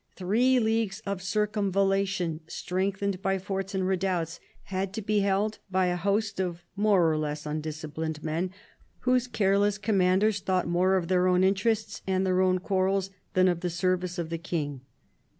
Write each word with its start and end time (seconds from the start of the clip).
Three 0.15 0.57
leagues 0.59 0.99
of 1.05 1.21
circumvallation, 1.21 2.39
strengthened 2.47 3.21
by 3.21 3.37
forts 3.37 3.75
and 3.75 3.87
redoubts, 3.87 4.39
had 4.63 4.93
to 4.93 5.01
be 5.03 5.19
held 5.19 5.59
by 5.69 5.85
a 5.85 5.95
host 5.95 6.39
of 6.41 6.63
more 6.75 7.07
or 7.07 7.19
less 7.19 7.45
undisciplined 7.45 8.23
men, 8.23 8.49
whose 9.01 9.27
careless 9.27 9.77
com 9.77 9.99
manders 9.99 10.39
thought 10.39 10.67
more 10.67 10.95
of 10.97 11.07
their 11.07 11.27
own 11.27 11.43
interests 11.43 12.01
and 12.07 12.25
their 12.25 12.41
own 12.41 12.57
quarrels 12.57 13.11
than 13.35 13.47
of 13.47 13.59
the 13.59 13.69
service 13.69 14.17
of 14.17 14.31
the 14.31 14.39
King. 14.39 14.81